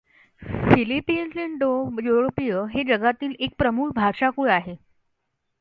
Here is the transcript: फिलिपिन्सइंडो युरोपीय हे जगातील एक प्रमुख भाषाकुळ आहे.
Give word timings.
फिलिपिन्सइंडो 0.63 1.69
युरोपीय 2.01 2.53
हे 2.73 2.83
जगातील 2.85 3.35
एक 3.39 3.53
प्रमुख 3.57 3.91
भाषाकुळ 3.95 4.49
आहे. 4.51 4.75